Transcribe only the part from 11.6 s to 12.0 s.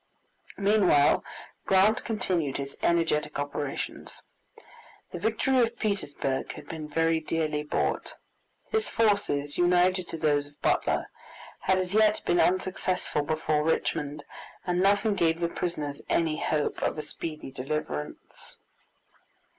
as